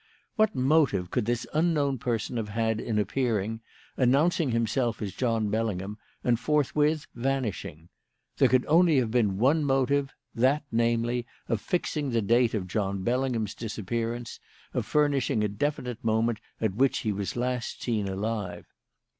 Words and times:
"What 0.35 0.55
motive 0.55 1.11
could 1.11 1.25
this 1.27 1.45
unknown 1.53 1.99
person 1.99 2.37
have 2.37 2.49
had 2.49 2.79
in 2.79 2.97
appearing, 2.97 3.61
announcing 3.97 4.49
himself 4.49 4.99
as 4.99 5.13
John 5.13 5.49
Bellingham, 5.51 5.99
and 6.23 6.39
forthwith 6.39 7.05
vanishing? 7.13 7.87
There 8.37 8.49
could 8.49 8.65
only 8.65 8.97
have 8.97 9.11
been 9.11 9.37
one 9.37 9.63
motive: 9.63 10.11
that, 10.33 10.63
namely, 10.71 11.27
of 11.47 11.61
fixing 11.61 12.09
the 12.09 12.21
date 12.23 12.55
of 12.55 12.67
John 12.67 13.03
Bellingham's 13.03 13.53
disappearance 13.53 14.39
of 14.73 14.87
furnishing 14.87 15.43
a 15.43 15.47
definite 15.47 16.03
moment 16.03 16.39
at 16.59 16.73
which 16.73 17.01
he 17.05 17.11
was 17.11 17.35
last 17.35 17.83
seen 17.83 18.07
alive. 18.07 18.65